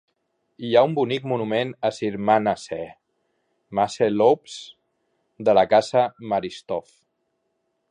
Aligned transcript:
Hi 0.67 0.69
ha 0.77 0.81
un 0.85 0.93
bonic 0.99 1.27
monument 1.31 1.73
a 1.89 1.91
Sir 1.97 2.09
Manasseh 2.29 2.87
Masseh 3.81 4.09
Lopes 4.15 4.57
de 5.51 5.57
la 5.61 5.67
casa 5.77 6.09
Maristow. 6.33 6.91